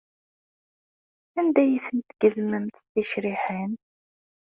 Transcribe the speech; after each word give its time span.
Anda 1.39 1.61
ay 1.63 1.73
ten-tgezmemt 1.85 2.75
d 2.93 2.93
ticriḥin? 2.93 3.73